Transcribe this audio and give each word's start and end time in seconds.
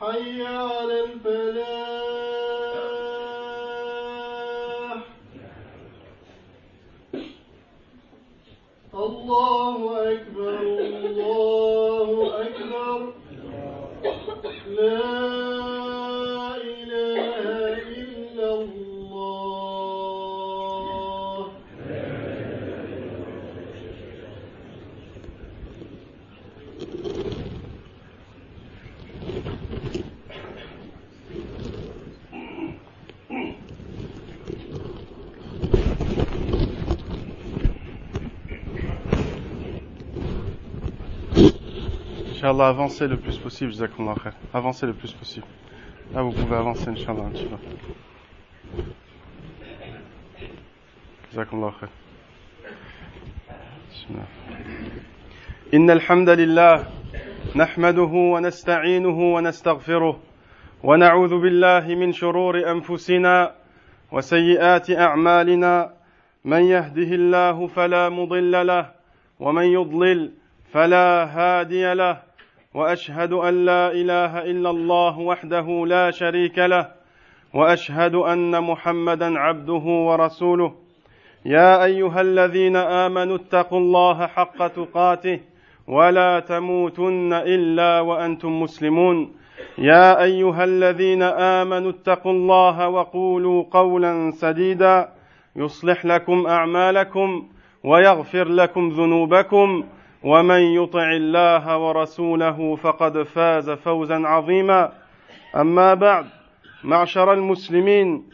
حي 0.00 0.46
على 0.46 1.04
الفلاح 1.04 1.91
Inch'Allah, 42.42 42.70
avancez 42.70 43.06
le 43.06 43.16
plus 43.16 43.38
possible, 43.38 43.70
Jazakumullah 43.70 44.16
khair. 44.20 44.32
Avancez 44.52 44.84
le 44.84 44.94
plus 44.94 45.12
possible. 45.12 45.46
Là, 46.12 46.22
vous 46.22 46.32
pouvez 46.32 46.56
avancer, 46.56 46.88
Inch'Allah, 46.88 47.30
peu. 47.32 48.82
Jazakumullah 51.30 51.72
khair. 51.78 51.88
إن 55.74 55.90
الحمد 55.90 56.28
لله 56.28 56.86
نحمده 57.56 58.12
ونستعينه 58.34 59.34
ونستغفره 59.34 60.20
ونعوذ 60.82 61.40
بالله 61.40 61.94
من 61.94 62.12
شرور 62.12 62.70
أنفسنا 62.70 63.54
وسيئات 64.12 64.90
أعمالنا 64.90 65.92
من 66.44 66.62
يهده 66.62 67.10
الله 67.14 67.66
فلا 67.66 68.08
مضل 68.08 68.66
له 68.66 68.90
ومن 69.40 69.64
يضلل 69.64 70.32
فلا 70.72 71.24
هادي 71.24 71.94
له 71.94 72.31
وأشهد 72.74 73.32
أن 73.32 73.64
لا 73.64 73.92
إله 73.92 74.38
إلا 74.50 74.70
الله 74.70 75.18
وحده 75.18 75.84
لا 75.86 76.10
شريك 76.10 76.58
له 76.58 76.88
وأشهد 77.54 78.14
أن 78.14 78.62
محمدا 78.64 79.38
عبده 79.38 79.84
ورسوله. 80.08 80.72
يا 81.44 81.84
أيها 81.84 82.20
الذين 82.20 82.76
آمنوا 82.76 83.36
اتقوا 83.36 83.78
الله 83.78 84.26
حق 84.26 84.66
تقاته 84.66 85.40
ولا 85.88 86.40
تموتن 86.40 87.32
إلا 87.32 88.00
وأنتم 88.00 88.60
مسلمون. 88.62 89.32
يا 89.78 90.22
أيها 90.22 90.64
الذين 90.64 91.22
آمنوا 91.22 91.90
اتقوا 91.90 92.32
الله 92.32 92.88
وقولوا 92.88 93.64
قولا 93.70 94.30
سديدا 94.30 95.08
يصلح 95.56 96.06
لكم 96.06 96.46
أعمالكم 96.46 97.48
ويغفر 97.84 98.48
لكم 98.48 98.88
ذنوبكم. 98.88 99.84
ومن 100.24 100.60
يطع 100.60 101.10
الله 101.12 101.78
ورسوله 101.78 102.76
فقد 102.76 103.22
فاز 103.22 103.70
فوزا 103.70 104.26
عظيما. 104.26 104.92
أما 105.56 105.94
بعد 105.94 106.26
معشر 106.84 107.32
المسلمين 107.32 108.30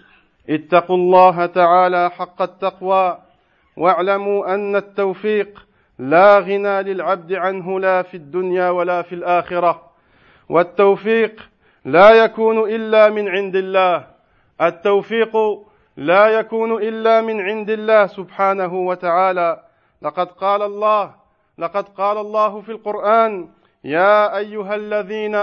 اتقوا 0.50 0.96
الله 0.96 1.46
تعالى 1.46 2.10
حق 2.10 2.42
التقوى 2.42 3.18
واعلموا 3.76 4.54
أن 4.54 4.76
التوفيق 4.76 5.66
لا 5.98 6.38
غنى 6.38 6.82
للعبد 6.82 7.32
عنه 7.32 7.80
لا 7.80 8.02
في 8.02 8.16
الدنيا 8.16 8.70
ولا 8.70 9.02
في 9.02 9.14
الآخرة. 9.14 9.82
والتوفيق 10.48 11.48
لا 11.84 12.10
يكون 12.10 12.58
إلا 12.58 13.08
من 13.10 13.28
عند 13.28 13.56
الله. 13.56 14.06
التوفيق 14.62 15.36
لا 15.96 16.26
يكون 16.28 16.82
إلا 16.82 17.20
من 17.20 17.40
عند 17.40 17.70
الله 17.70 18.06
سبحانه 18.06 18.74
وتعالى. 18.74 19.62
لقد 20.02 20.26
قال 20.26 20.62
الله 20.62 21.27
لقد 21.58 21.88
قال 21.88 22.18
الله 22.18 22.60
في 22.60 22.68
القرآن 22.68 23.48
يا 23.84 24.36
أيها 24.36 24.74
الذين 24.74 25.34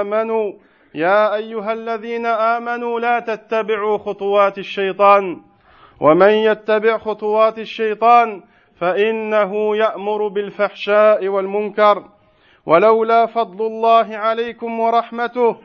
آمنوا 0.00 0.52
يا 0.94 1.34
أيها 1.34 1.72
الذين 1.72 2.26
آمنوا 2.26 3.00
لا 3.00 3.20
تتبعوا 3.20 3.98
خطوات 3.98 4.58
الشيطان. 4.58 5.42
ومن 6.00 6.30
يتبع 6.30 6.98
خطوات 6.98 7.58
الشيطان 7.58 8.42
فإنه 8.80 9.76
يأمر 9.76 10.28
بالفحشاء 10.28 11.28
والمنكر. 11.28 12.04
ولولا 12.66 13.26
فضل 13.26 13.66
الله 13.66 14.16
عليكم 14.16 14.80
ورحمته 14.80 15.56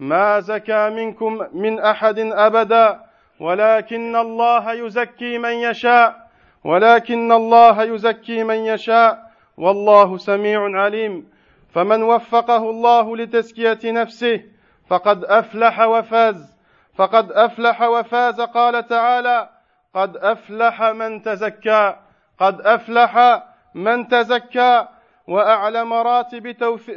ما 0.00 0.40
زكى 0.40 0.90
منكم 0.90 1.46
من 1.52 1.80
أحد 1.80 2.18
أبدا. 2.18 3.00
ولكن 3.40 4.16
الله 4.16 4.72
يزكي 4.72 5.38
من 5.38 5.52
يشاء 5.52 6.28
ولكن 6.64 7.32
الله 7.32 7.82
يزكي 7.82 8.44
من 8.44 8.56
يشاء. 8.56 9.27
والله 9.58 10.16
سميع 10.16 10.80
عليم. 10.80 11.28
فمن 11.74 12.02
وفقه 12.02 12.70
الله 12.70 13.16
لتزكية 13.16 13.78
نفسه 13.84 14.42
فقد 14.88 15.24
أفلح 15.24 15.80
وفاز. 15.80 16.54
فقد 16.96 17.32
أفلح 17.32 17.82
وفاز 17.82 18.40
قال 18.40 18.86
تعالى 18.86 19.48
قد 19.94 20.16
أفلح 20.16 20.82
من 20.82 21.22
تزكى. 21.22 21.96
قد 22.38 22.60
أفلح 22.60 23.42
من 23.74 24.08
تزكى. 24.08 24.86
واعلى 25.26 25.84
مراتب 25.84 26.50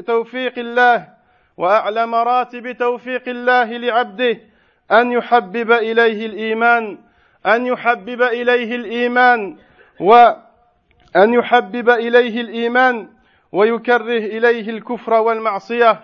توفيق 0.07 0.59
الله. 0.59 1.07
واعلى 1.57 2.05
مراتب 2.05 2.71
توفيق 2.71 3.23
الله 3.27 3.77
لعبده. 3.77 4.37
أن 4.91 5.11
يحبب 5.11 5.71
إليه 5.71 6.25
الإيمان. 6.25 6.97
أن 7.45 7.65
يحبب 7.65 8.21
إليه 8.21 8.75
الإيمان. 8.75 9.57
وان 11.15 11.33
يحبب 11.33 11.89
إليه 11.89 12.41
الإيمان 12.41 13.07
ويكره 13.51 14.17
إليه 14.17 14.69
الكفر 14.69 15.13
والمعصية 15.13 15.99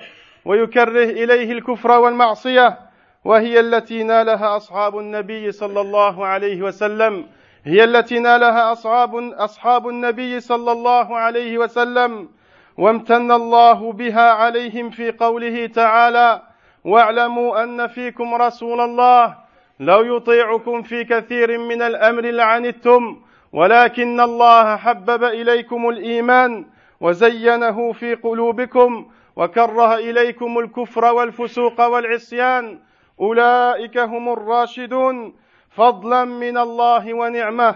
ويكره 0.45 1.03
إليه 1.03 1.51
الكفر 1.51 1.91
والمعصية 1.91 2.78
وهي 3.25 3.59
التي 3.59 4.03
نالها 4.03 4.56
أصحاب 4.57 4.97
النبي 5.00 5.51
صلى 5.51 5.81
الله 5.81 6.25
عليه 6.25 6.62
وسلم. 6.62 7.25
هي 7.63 7.83
التي 7.83 8.19
نالها 8.19 8.71
أصحاب 8.71 9.15
أصحاب 9.15 9.88
النبي 9.88 10.39
صلى 10.39 10.71
الله 10.71 11.18
عليه 11.18 11.57
وسلم. 11.57 12.30
وامتن 12.77 13.31
الله 13.31 13.92
بها 13.92 14.31
عليهم 14.31 14.89
في 14.89 15.12
قوله 15.12 15.68
تعالى 15.68 16.42
واعلموا 16.83 17.63
أن 17.63 17.88
فيكم 17.88 18.36
رسول 18.36 18.81
الله 18.81 19.36
لو 19.80 20.15
يطيعكم 20.18 20.81
في 20.81 21.03
كثير 21.03 21.57
من 21.57 21.81
الأمر 21.81 22.21
لعنتم 22.21 23.21
ولكن 23.54 24.20
الله 24.20 24.76
حبب 24.76 25.24
إليكم 25.24 25.90
الإيمان 25.90 26.66
وزينه 27.02 27.92
في 27.92 28.16
قلوبكم 28.16 29.06
وكره 29.36 29.96
إليكم 29.96 30.60
الكفر 30.60 31.06
والفسوق 31.06 31.82
والعصيان. 31.82 32.80
أولئك 33.20 33.98
هم 33.98 34.30
الراشدون. 34.30 35.34
فضلا 35.70 36.24
من 36.26 36.58
الله 36.58 37.14
ونعمة. 37.14 37.76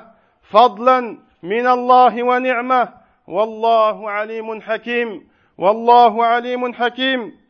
فضلا 0.49 1.17
من 1.43 1.67
الله 1.67 2.23
ونعمة. 2.23 2.89
والله 3.27 4.11
عليم 4.11 4.61
حكيم. 4.61 5.27
والله 5.57 6.25
عليم 6.25 6.73
حكيم. 6.73 7.41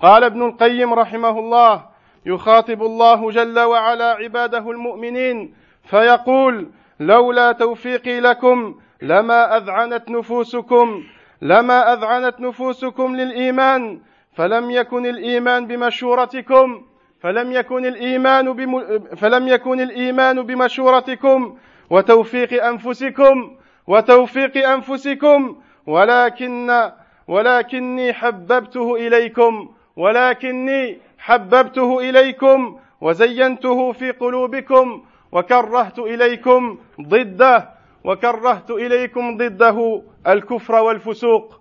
قال 0.00 0.24
ابن 0.24 0.42
القيم 0.42 0.94
رحمه 0.94 1.38
الله 1.38 1.82
يخاطب 2.26 2.82
الله 2.82 3.30
جل 3.30 3.60
وعلا 3.60 4.04
عباده 4.04 4.70
المؤمنين 4.70 5.54
فيقول 5.84 6.70
لولا 7.00 7.52
توفيقي 7.52 8.20
لكم 8.20 8.74
لما 9.02 9.56
أذعنت 9.56 10.10
نفوسكم 10.10 11.02
لما 11.42 11.92
أذعنت 11.92 12.40
نفوسكم 12.40 13.16
للإيمان 13.16 14.00
فلم 14.36 14.70
يكن 14.70 15.06
الإيمان 15.06 15.66
بمشورتكم 15.66 16.82
فلم 17.20 17.52
يكن 17.52 17.86
الإيمان 17.86 18.52
بم 18.52 18.98
فلم 19.16 19.48
يكن 19.48 19.80
الإيمان 19.80 20.42
بمشورتكم 20.42 21.58
وتوفيق 21.90 22.64
أنفسكم 22.64 23.56
وتوفيق 23.86 24.68
أنفسكم 24.68 25.56
ولكن 25.86 26.90
ولكني 27.28 28.12
حببته 28.12 28.94
إليكم 28.96 29.68
ولكني 29.96 30.98
حببته 31.18 32.00
إليكم 32.00 32.78
وزينته 33.00 33.92
في 33.92 34.10
قلوبكم 34.10 35.04
وكرهت 35.33 35.99
إليكم 35.99 36.77
ضده 37.01 37.69
وكرهت 38.03 38.71
إليكم 38.71 39.37
ضده 39.37 40.01
الكفر 40.27 40.75
والفسوق 40.75 41.59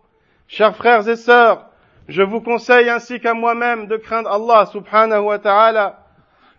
Chers 0.51 0.75
frères 0.75 1.07
et 1.07 1.17
sœurs, 1.17 1.67
je 2.09 2.23
vous 2.23 2.41
conseille 2.41 2.89
ainsi 2.89 3.21
qu'à 3.21 3.35
moi-même 3.35 3.87
de 3.87 3.99
craindre 3.99 4.31
Allah 4.33 4.65
subhanahu 4.65 5.25
wa 5.25 5.39
ta'ala 5.39 5.99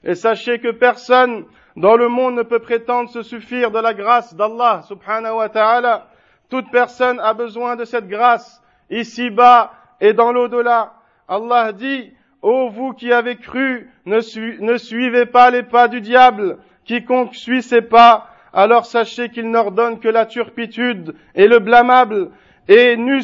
et 0.04 0.14
sachez 0.14 0.60
que 0.60 0.70
personne 0.70 1.46
dans 1.76 1.96
le 1.96 2.08
monde 2.08 2.36
ne 2.36 2.44
peut 2.44 2.60
prétendre 2.60 3.10
se 3.10 3.24
suffire 3.24 3.72
de 3.72 3.80
la 3.80 3.94
grâce 3.94 4.36
d'Allah 4.36 4.84
subhanahu 4.88 5.38
wa 5.38 5.50
ta'ala. 5.50 6.08
Toute 6.50 6.70
personne 6.72 7.20
a 7.20 7.34
besoin 7.34 7.76
de 7.76 7.86
cette 7.86 8.08
grâce 8.08 8.62
ici-bas 8.90 9.74
et 10.02 10.14
dans 10.14 10.32
l'au-delà. 10.32 10.94
Allah 11.28 11.72
dit, 11.74 12.12
Ô 12.42 12.70
vous 12.70 12.94
qui 12.94 13.12
avez 13.12 13.36
cru, 13.36 13.92
ne, 14.06 14.20
suivez 14.78 15.26
pas 15.26 15.52
les 15.52 15.64
pas 15.64 15.88
du 15.88 16.02
diable. 16.02 16.58
Quiconque 16.85 17.35
suit 17.35 17.63
ses 17.63 17.83
pas, 17.83 18.29
alors 18.53 18.87
sachez 18.87 19.31
qu'il 19.31 19.51
n'ordonne 19.51 19.99
que 19.99 20.09
la 20.09 20.27
turpitude 20.27 21.15
et 21.35 21.49
le 21.49 21.59
blâmable. 21.59 22.31
Et 22.69 22.97
n'eût 22.97 23.23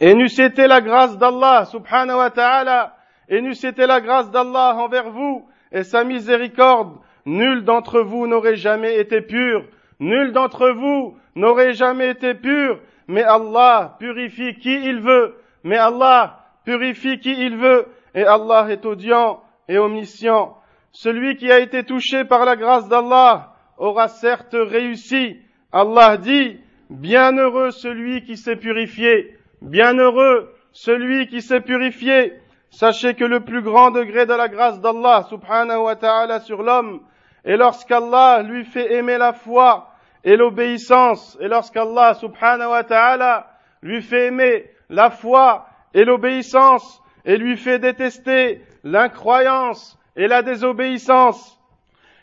et 0.00 0.14
n'eût 0.14 0.28
la 0.56 0.80
grâce 0.80 1.16
d'Allah, 1.18 1.66
subhanahu 1.66 2.18
wa 2.18 2.30
ta'ala, 2.30 2.96
et 3.28 3.40
n'eût 3.40 3.52
été 3.52 3.86
la 3.86 4.00
grâce 4.00 4.30
d'Allah 4.30 4.76
envers 4.76 5.10
vous 5.10 5.46
et 5.72 5.82
sa 5.82 6.04
miséricorde, 6.04 6.96
nul 7.26 7.64
d'entre 7.64 8.00
vous 8.00 8.26
n'aurait 8.26 8.56
jamais 8.56 8.98
été 8.98 9.20
pur. 9.20 9.64
Nul 9.98 10.32
d'entre 10.32 10.70
vous 10.70 11.16
n'aurait 11.34 11.72
jamais 11.72 12.10
été 12.10 12.34
pur, 12.34 12.78
mais 13.08 13.22
Allah 13.22 13.96
purifie 13.98 14.54
qui 14.54 14.72
il 14.72 15.00
veut. 15.00 15.36
Mais 15.64 15.76
Allah 15.76 16.46
purifie 16.64 17.18
qui 17.18 17.32
il 17.32 17.56
veut, 17.56 17.86
et 18.14 18.24
Allah 18.24 18.66
est 18.70 18.86
audient 18.86 19.40
et 19.68 19.78
omniscient. 19.78 20.56
Celui 20.94 21.36
qui 21.36 21.50
a 21.50 21.58
été 21.58 21.82
touché 21.82 22.24
par 22.24 22.44
la 22.44 22.54
grâce 22.54 22.88
d'Allah 22.88 23.52
aura 23.78 24.06
certes 24.06 24.54
réussi. 24.54 25.36
Allah 25.72 26.16
dit, 26.16 26.60
Bienheureux 26.88 27.72
celui 27.72 28.22
qui 28.22 28.36
s'est 28.36 28.54
purifié, 28.54 29.36
bienheureux 29.60 30.54
celui 30.70 31.26
qui 31.26 31.42
s'est 31.42 31.62
purifié. 31.62 32.34
Sachez 32.70 33.14
que 33.14 33.24
le 33.24 33.40
plus 33.40 33.60
grand 33.60 33.90
degré 33.90 34.24
de 34.24 34.34
la 34.34 34.46
grâce 34.46 34.80
d'Allah 34.80 35.24
subhanahu 35.28 35.82
wa 35.82 35.96
ta'ala 35.96 36.38
sur 36.38 36.62
l'homme 36.62 37.00
est 37.44 37.56
lorsqu'Allah 37.56 38.42
lui 38.42 38.64
fait 38.64 38.94
aimer 38.94 39.18
la 39.18 39.32
foi 39.32 39.88
et 40.22 40.36
l'obéissance, 40.36 41.36
et 41.40 41.48
lorsqu'Allah 41.48 42.14
subhanahu 42.14 42.70
wa 42.70 42.84
ta'ala 42.84 43.48
lui 43.82 44.00
fait 44.00 44.26
aimer 44.26 44.70
la 44.90 45.10
foi 45.10 45.66
et 45.92 46.04
l'obéissance, 46.04 47.02
et 47.24 47.36
lui 47.36 47.56
fait 47.56 47.80
détester 47.80 48.62
l'incroyance 48.84 49.98
et 50.16 50.26
la 50.26 50.42
désobéissance. 50.42 51.60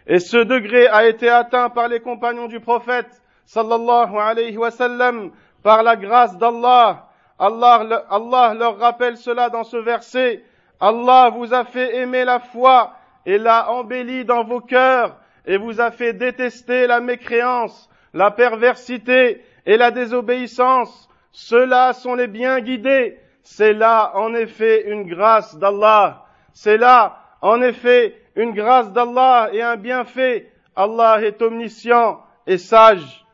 Et 0.07 0.19
ce 0.19 0.37
degré 0.37 0.87
a 0.87 1.07
été 1.07 1.29
atteint 1.29 1.69
par 1.69 1.87
les 1.87 1.99
compagnons 1.99 2.47
du 2.47 2.59
prophète, 2.59 3.21
sallallahu 3.45 4.17
alayhi 4.17 4.57
wa 4.57 4.71
sallam, 4.71 5.31
par 5.63 5.83
la 5.83 5.95
grâce 5.95 6.37
d'Allah. 6.37 7.07
Allah, 7.37 8.05
Allah 8.09 8.53
leur 8.53 8.77
rappelle 8.77 9.17
cela 9.17 9.49
dans 9.49 9.63
ce 9.63 9.77
verset. 9.77 10.43
Allah 10.79 11.31
vous 11.33 11.53
a 11.53 11.63
fait 11.63 11.97
aimer 11.97 12.25
la 12.25 12.39
foi 12.39 12.93
et 13.25 13.37
l'a 13.37 13.71
embellie 13.71 14.25
dans 14.25 14.43
vos 14.43 14.61
cœurs 14.61 15.17
et 15.45 15.57
vous 15.57 15.79
a 15.81 15.91
fait 15.91 16.13
détester 16.13 16.87
la 16.87 16.99
mécréance, 16.99 17.89
la 18.13 18.31
perversité 18.31 19.43
et 19.65 19.77
la 19.77 19.91
désobéissance. 19.91 21.09
Ceux-là 21.31 21.93
sont 21.93 22.15
les 22.15 22.27
bien 22.27 22.59
guidés 22.59 23.19
c'est 23.43 23.73
là 23.73 24.11
en 24.15 24.33
effet 24.33 24.89
une 24.89 25.03
grâce 25.03 25.57
d'Allah. 25.57 26.25
C'est 26.53 26.77
là 26.77 27.20
en 27.41 27.61
effet 27.61 28.15
une 28.35 28.53
grâce 28.53 28.91
d'Allah 28.91 29.49
et 29.51 29.61
un 29.61 29.75
bienfait. 29.75 30.51
Allah 30.75 31.21
est 31.21 31.41
omniscient 31.41 32.21
et 32.47 32.57
sage. 32.57 33.25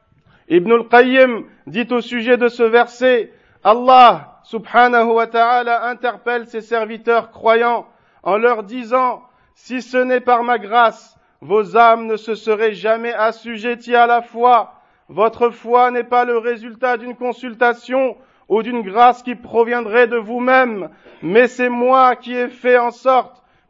Ibn 0.49 0.71
al-Qayyim 0.71 1.43
dit 1.67 1.87
au 1.91 2.01
sujet 2.01 2.37
de 2.37 2.47
ce 2.47 2.63
verset, 2.63 3.31
Allah 3.63 4.39
subhanahu 4.43 5.11
wa 5.11 5.27
ta'ala 5.27 5.85
interpelle 5.87 6.47
ses 6.47 6.61
serviteurs 6.61 7.31
croyants 7.31 7.85
en 8.23 8.37
leur 8.37 8.63
disant, 8.63 9.23
si 9.55 9.81
ce 9.81 9.97
n'est 9.97 10.21
par 10.21 10.43
ma 10.43 10.57
grâce, 10.57 11.17
vos 11.41 11.77
âmes 11.77 12.07
ne 12.07 12.15
se 12.15 12.33
seraient 12.33 12.73
jamais 12.73 13.13
assujetties 13.13 13.95
à 13.95 14.07
la 14.07 14.21
foi. 14.21 14.73
Votre 15.09 15.49
foi 15.49 15.91
n'est 15.91 16.03
pas 16.03 16.25
le 16.25 16.37
résultat 16.37 16.97
d'une 16.97 17.15
consultation 17.15 18.17
ou 18.49 18.63
d'une 18.63 18.81
grâce 18.81 19.21
qui 19.23 19.35
proviendrait 19.35 20.07
de 20.07 20.17
vous-même, 20.17 20.89
mais 21.21 21.47
c'est 21.47 21.69
moi 21.69 22.15
qui 22.15 22.33
ai 22.33 22.47
fait 22.47 22.77
en 22.77 22.91
sorte 22.91 23.43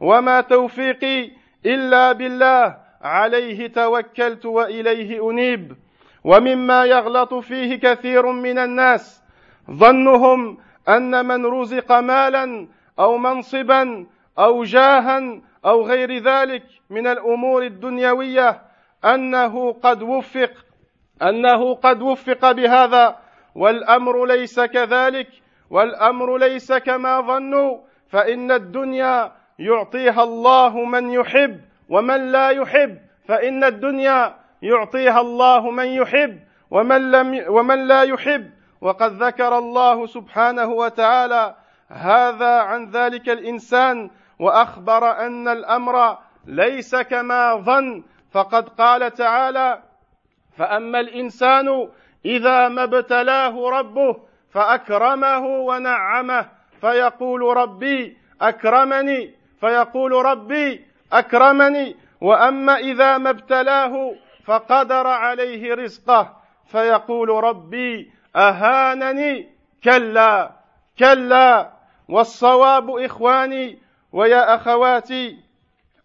وما 0.00 0.40
توفيقي 0.40 1.30
إلا 1.66 2.12
بالله. 2.12 2.76
عليه 3.02 3.66
توكلت 3.66 4.46
وإليه 4.46 5.30
أنيب. 5.30 5.76
ومما 6.24 6.84
يغلط 6.84 7.34
فيه 7.34 7.76
كثير 7.76 8.26
من 8.26 8.58
الناس. 8.58 9.22
ظنهم 9.70 10.58
أن 10.88 11.26
من 11.26 11.46
رزق 11.46 11.92
مالا 11.92 12.68
أو 12.98 13.18
منصبا 13.18 14.06
أو 14.38 14.64
جاها 14.64 15.40
أو 15.64 15.86
غير 15.86 16.18
ذلك 16.18 16.62
من 16.90 17.06
الأمور 17.06 17.62
الدنيوية 17.62 18.62
أنه 19.04 19.72
قد 19.72 20.02
وفق 20.02 20.52
أنه 21.22 21.74
قد 21.74 22.02
وفق 22.02 22.52
بهذا. 22.52 23.16
والأمر 23.54 24.26
ليس 24.26 24.60
كذلك. 24.60 25.28
والأمر 25.70 26.38
ليس 26.38 26.72
كما 26.72 27.20
ظنوا. 27.20 27.78
فإن 28.08 28.50
الدنيا 28.50 29.39
يعطيها 29.60 30.22
الله 30.22 30.84
من 30.84 31.10
يحب 31.10 31.60
ومن 31.88 32.32
لا 32.32 32.50
يحب 32.50 32.98
فإن 33.28 33.64
الدنيا 33.64 34.34
يعطيها 34.62 35.20
الله 35.20 35.70
من 35.70 35.86
يحب 35.86 36.40
ومن 36.70 37.10
لم 37.10 37.44
ومن 37.48 37.86
لا 37.86 38.02
يحب. 38.02 38.50
وقد 38.80 39.22
ذكر 39.22 39.58
الله 39.58 40.06
سبحانه 40.06 40.68
وتعالى 40.68 41.54
هذا 41.88 42.60
عن 42.60 42.90
ذلك 42.90 43.28
الإنسان 43.28 44.10
وأخبر 44.38 45.10
أن 45.26 45.48
الأمر 45.48 46.18
ليس 46.46 46.96
كما 46.96 47.54
ظن. 47.54 48.02
فقد 48.32 48.68
قال 48.68 49.12
تعالى 49.14 49.82
فأما 50.56 51.00
الإنسان 51.00 51.88
إذا 52.24 52.68
ما 52.68 52.84
ابتلاه 52.84 53.70
ربه 53.70 54.16
فأكرمه 54.50 55.46
ونعمه 55.46 56.48
فيقول 56.80 57.56
ربي 57.56 58.16
أكرمني. 58.40 59.39
فيقول 59.60 60.12
ربي 60.12 60.84
أكرمني 61.12 61.96
وأما 62.20 62.76
إذا 62.76 63.18
ما 63.18 63.30
ابتلاه 63.30 64.14
فقدر 64.44 65.06
عليه 65.06 65.74
رزقه 65.74 66.36
فيقول 66.66 67.28
ربي 67.28 68.10
أهانني 68.36 69.48
كلا 69.84 70.50
كلا. 70.98 71.80
والصواب 72.10 72.90
إخواني 72.90 73.78
ويا 74.12 74.54
أخواتي 74.54 75.38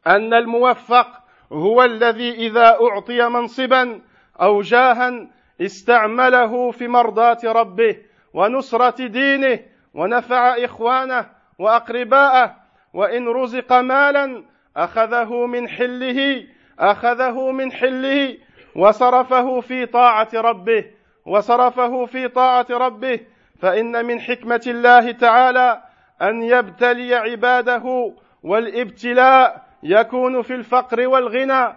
أن 0.07 0.33
الموفق 0.33 1.07
هو 1.51 1.83
الذي 1.83 2.31
إذا 2.31 2.77
أعطي 2.81 3.29
منصبا 3.29 4.01
أو 4.41 4.61
جاها 4.61 5.27
استعمله 5.61 6.71
في 6.71 6.87
مرضاة 6.87 7.37
ربه 7.45 7.97
ونصرة 8.33 9.07
دينه 9.07 9.59
ونفع 9.93 10.65
إخوانه 10.65 11.29
وأقرباءه 11.59 12.55
وإن 12.95 13.27
رزق 13.27 13.73
مالا 13.73 14.43
أخذه 14.77 15.45
من 15.45 15.69
حله 15.69 16.47
أخذه 16.79 17.51
من 17.51 17.71
حله 17.71 18.37
وصرفه 18.75 19.61
في 19.61 19.85
طاعة 19.85 20.29
ربه 20.33 20.85
وصرفه 21.25 22.05
في 22.05 22.27
طاعة 22.27 22.65
ربه 22.71 23.19
فإن 23.59 24.05
من 24.05 24.19
حكمة 24.19 24.61
الله 24.67 25.11
تعالى 25.11 25.81
أن 26.21 26.43
يبتلي 26.43 27.15
عباده 27.15 28.13
والابتلاء 28.43 29.65
يكون 29.83 30.41
في 30.41 30.53
الفقر 30.53 31.07
والغنى 31.07 31.75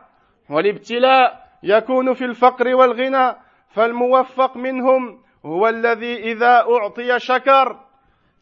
والابتلاء 0.50 1.48
يكون 1.62 2.14
في 2.14 2.24
الفقر 2.24 2.74
والغنى 2.74 3.36
فالموفق 3.68 4.56
منهم 4.56 5.22
هو 5.46 5.68
الذي 5.68 6.16
إذا 6.32 6.66
أعطي 6.76 7.18
شكر 7.18 7.80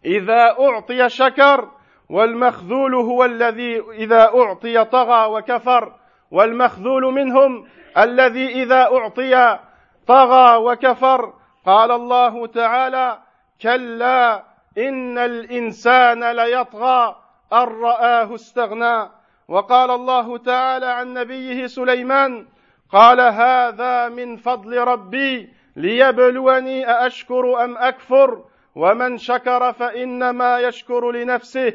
إذا 0.04 0.56
أعطي 0.61 1.09
شكر 1.09 1.75
والمخذول 2.09 2.95
هو 2.95 3.25
الذي 3.25 3.81
إذا 3.81 4.23
أعطي 4.23 4.85
طغى 4.85 5.27
وكفر 5.27 5.93
والمخذول 6.31 7.03
منهم 7.03 7.67
الذي 7.99 8.63
إذا 8.63 8.83
أعطي 8.83 9.59
طغى 10.07 10.57
وكفر. 10.57 11.33
قال 11.67 11.91
الله 11.91 12.47
تعالى 12.47 13.19
كلا 13.63 14.45
إن 14.79 15.19
الإنسان 15.19 16.33
ليطغى 16.33 17.17
أن 17.53 17.59
رآه 17.83 18.35
استغنى. 18.35 19.09
وقال 19.49 19.91
الله 19.91 20.39
تعالى 20.39 20.87
عن 20.87 21.15
نبيه 21.15 21.67
سليمان 21.67 22.47
قال 22.93 23.21
هذا 23.21 24.09
من 24.09 24.37
فضل 24.37 24.79
ربي 24.79 25.53
ليبلوني 25.77 26.91
أأشكر 26.91 27.65
أم 27.65 27.77
أكفر 27.77 28.45
ومن 28.75 29.19
شكر 29.19 29.73
فإنما 29.73 30.61
يشكر 30.61 31.11
لنفسه. 31.13 31.73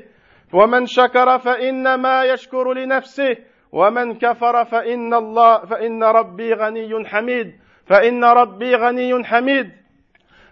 ومن 0.53 0.87
شكر 0.87 1.39
فانما 1.39 2.25
يشكر 2.25 2.73
لنفسه 2.73 3.37
ومن 3.73 4.19
كفر 4.19 4.65
فان 4.65 5.15
الله 5.15 5.59
فان 5.59 6.05
ربي 6.05 6.55
غني 6.55 7.09
حميد 7.09 7.55
فان 7.87 8.25
ربي 8.25 8.75
غني 8.75 9.25
حميد 9.25 9.71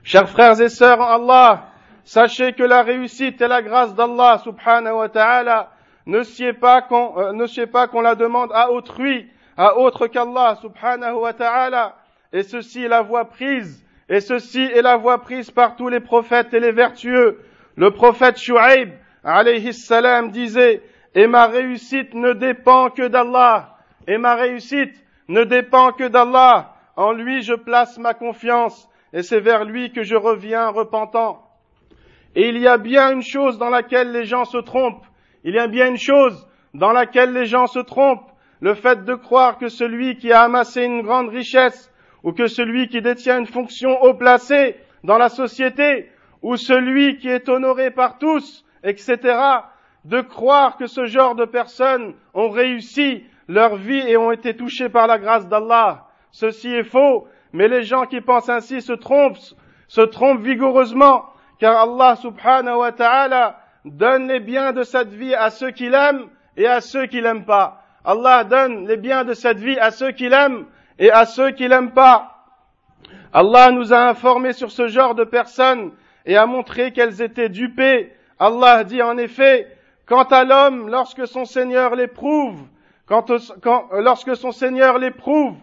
Chers 0.06 0.28
frères 0.28 0.60
et 0.60 0.68
sœurs 0.68 1.00
en 1.00 1.14
Allah, 1.14 1.64
sachez 2.04 2.52
que 2.52 2.62
la 2.62 2.82
réussite 2.82 3.40
et 3.40 3.48
la 3.48 3.62
grâce 3.62 3.94
d'Allah 3.94 4.38
subhanahu 4.44 4.96
wa 4.96 5.08
ta'ala 5.08 5.70
ne 6.04 6.22
sied 6.22 6.52
pas 6.52 6.82
qu'on 6.82 7.18
euh, 7.18 7.32
ne 7.32 7.46
sied 7.46 7.66
pas 7.66 7.86
qu'on 7.86 8.02
la 8.02 8.14
demande 8.14 8.50
à 8.52 8.70
autrui, 8.70 9.26
à 9.56 9.78
autre 9.78 10.06
qu'Allah 10.06 10.58
subhanahu 10.60 11.14
wa 11.14 11.32
ta'ala, 11.32 11.96
et 12.34 12.42
ceci 12.42 12.84
est 12.84 12.88
la 12.88 13.00
voie 13.00 13.24
prise, 13.24 13.82
et 14.10 14.20
ceci 14.20 14.60
est 14.60 14.82
la 14.82 14.96
voie 14.96 15.22
prise 15.22 15.50
par 15.50 15.76
tous 15.76 15.88
les 15.88 16.00
prophètes 16.00 16.52
et 16.52 16.60
les 16.60 16.72
vertueux. 16.72 17.40
Le 17.76 17.90
prophète 17.90 18.36
Shu'aib, 18.36 18.90
alayhi 19.23 19.73
salam, 19.73 20.31
disait, 20.31 20.81
et 21.15 21.27
ma 21.27 21.47
réussite 21.47 22.13
ne 22.13 22.33
dépend 22.33 22.89
que 22.89 23.07
d'Allah, 23.07 23.77
et 24.07 24.17
ma 24.17 24.35
réussite 24.35 24.95
ne 25.27 25.43
dépend 25.43 25.91
que 25.91 26.07
d'Allah. 26.07 26.75
En 26.95 27.13
lui 27.13 27.41
je 27.41 27.53
place 27.53 27.97
ma 27.97 28.13
confiance, 28.13 28.89
et 29.13 29.23
c'est 29.23 29.39
vers 29.39 29.63
lui 29.63 29.91
que 29.91 30.03
je 30.03 30.15
reviens 30.15 30.69
repentant. 30.69 31.43
Et 32.35 32.49
il 32.49 32.57
y 32.57 32.67
a 32.67 32.77
bien 32.77 33.11
une 33.11 33.23
chose 33.23 33.57
dans 33.57 33.69
laquelle 33.69 34.11
les 34.11 34.25
gens 34.25 34.45
se 34.45 34.57
trompent, 34.57 35.05
il 35.43 35.55
y 35.55 35.59
a 35.59 35.67
bien 35.67 35.87
une 35.87 35.97
chose 35.97 36.47
dans 36.73 36.91
laquelle 36.91 37.33
les 37.33 37.45
gens 37.45 37.67
se 37.67 37.79
trompent, 37.79 38.31
le 38.61 38.73
fait 38.73 39.05
de 39.05 39.15
croire 39.15 39.57
que 39.57 39.69
celui 39.69 40.17
qui 40.17 40.31
a 40.31 40.41
amassé 40.41 40.83
une 40.83 41.01
grande 41.01 41.29
richesse, 41.29 41.91
ou 42.23 42.33
que 42.33 42.47
celui 42.47 42.89
qui 42.89 43.01
détient 43.01 43.39
une 43.39 43.47
fonction 43.47 44.01
haut 44.01 44.13
placée 44.13 44.75
dans 45.03 45.17
la 45.17 45.29
société, 45.29 46.09
ou 46.41 46.57
celui 46.57 47.17
qui 47.17 47.29
est 47.29 47.49
honoré 47.49 47.91
par 47.91 48.17
tous, 48.17 48.65
etc., 48.83 49.37
de 50.05 50.21
croire 50.21 50.77
que 50.77 50.87
ce 50.87 51.05
genre 51.05 51.35
de 51.35 51.45
personnes 51.45 52.13
ont 52.33 52.49
réussi 52.49 53.23
leur 53.47 53.75
vie 53.75 53.99
et 54.07 54.15
ont 54.17 54.31
été 54.31 54.55
touchés 54.55 54.89
par 54.89 55.07
la 55.07 55.17
grâce 55.17 55.47
d'Allah. 55.47 56.05
Ceci 56.31 56.73
est 56.73 56.83
faux, 56.83 57.27
mais 57.51 57.67
les 57.67 57.83
gens 57.83 58.05
qui 58.05 58.21
pensent 58.21 58.49
ainsi 58.49 58.81
se 58.81 58.93
trompent, 58.93 59.37
se 59.87 60.01
trompent 60.01 60.41
vigoureusement, 60.41 61.25
car 61.59 61.81
Allah 61.81 62.15
subhanahu 62.15 62.77
wa 62.77 62.91
ta'ala 62.91 63.59
donne 63.85 64.27
les 64.27 64.39
biens 64.39 64.71
de 64.71 64.83
cette 64.83 65.09
vie 65.09 65.35
à 65.35 65.49
ceux 65.49 65.71
qui 65.71 65.89
l'aiment 65.89 66.27
et 66.55 66.67
à 66.67 66.81
ceux 66.81 67.07
qui 67.07 67.21
l'aiment 67.21 67.45
pas. 67.45 67.83
Allah 68.05 68.43
donne 68.43 68.87
les 68.87 68.97
biens 68.97 69.23
de 69.23 69.33
cette 69.33 69.59
vie 69.59 69.77
à 69.79 69.91
ceux 69.91 70.11
qui 70.11 70.29
l'aiment 70.29 70.65
et 70.97 71.11
à 71.11 71.25
ceux 71.25 71.51
qui 71.51 71.67
l'aiment 71.67 71.91
pas. 71.91 72.45
Allah 73.33 73.71
nous 73.71 73.93
a 73.93 74.09
informés 74.09 74.53
sur 74.53 74.71
ce 74.71 74.87
genre 74.87 75.15
de 75.15 75.23
personnes 75.23 75.91
et 76.25 76.37
a 76.37 76.45
montré 76.45 76.91
qu'elles 76.91 77.21
étaient 77.21 77.49
dupées. 77.49 78.13
Allah 78.39 78.83
dit 78.83 79.01
en 79.01 79.17
effet, 79.17 79.67
quant 80.05 80.23
à 80.23 80.43
l'homme, 80.43 80.89
lorsque 80.89 81.27
son 81.27 81.45
Seigneur 81.45 81.95
l'éprouve, 81.95 82.59
quand, 83.05 83.29
lorsque 83.93 84.35
son 84.35 84.51
Seigneur 84.51 84.97
l'éprouve, 84.97 85.55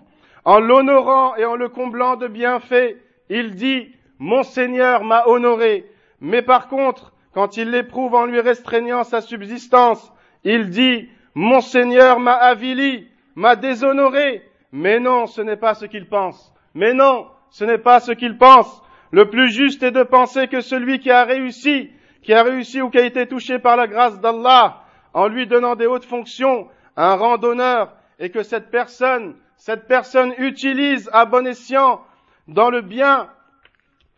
en 0.45 0.61
l'honorant 0.61 1.35
et 1.37 1.45
en 1.45 1.57
le 1.57 1.69
comblant 1.69 2.17
de 2.17 2.29
bienfaits, 2.29 2.97
il 3.29 3.55
dit, 3.55 3.93
mon 4.19 4.43
Seigneur 4.43 5.05
m'a 5.05 5.27
honoré. 5.27 5.91
Mais 6.21 6.43
par 6.43 6.69
contre, 6.69 7.13
quand 7.33 7.57
il 7.57 7.71
l'éprouve 7.71 8.15
en 8.15 8.27
lui 8.27 8.41
restreignant 8.41 9.05
sa 9.05 9.21
subsistance, 9.21 10.13
il 10.45 10.71
dit, 10.71 11.09
mon 11.35 11.61
Seigneur 11.61 12.21
m'a 12.21 12.35
avili, 12.35 13.09
m'a 13.35 13.57
déshonoré. 13.57 14.43
Mais 14.73 15.01
non, 15.01 15.27
ce 15.27 15.41
n'est 15.41 15.57
pas 15.57 15.75
ce 15.75 15.85
qu'il 15.85 16.07
pense. 16.07 16.53
Mais 16.75 16.95
non, 16.95 17.27
ce 17.51 17.65
n'est 17.65 17.79
pas 17.79 18.01
ce 18.01 18.13
qu'il 18.13 18.39
pense. 18.39 18.83
Le 19.11 19.29
plus 19.29 19.51
juste 19.51 19.83
est 19.83 19.91
de 19.91 20.03
penser 20.03 20.47
que 20.47 20.61
celui 20.61 21.01
qui 21.01 21.11
a 21.11 21.25
réussi, 21.25 21.91
qui 22.27 22.35
a 22.35 22.43
réussi 22.43 22.83
ou 22.83 22.91
qui 22.91 22.99
a 22.99 23.05
été 23.07 23.29
touché 23.29 23.61
par 23.61 23.77
la 23.77 23.87
grâce 23.87 24.21
d'Allah, 24.21 24.83
en 25.15 25.29
lui 25.29 25.47
donnant 25.47 25.77
des 25.77 25.87
hautes 25.87 26.05
fonctions, 26.05 26.69
un 26.97 27.15
rang 27.15 27.39
d'honneur, 27.39 27.93
et 28.19 28.31
que 28.31 28.43
cette 28.43 28.69
personne, 28.69 29.37
cette 29.57 29.87
personne 29.87 30.35
utilise 30.39 31.09
à 31.13 31.25
bon 31.25 31.47
escient 31.47 32.03
dans 32.49 32.69
le 32.69 32.81
bien 32.81 33.29